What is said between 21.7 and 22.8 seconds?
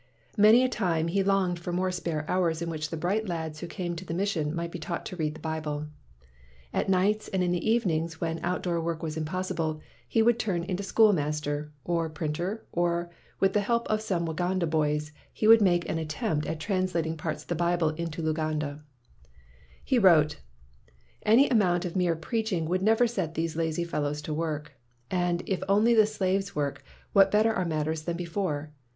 of mere preaching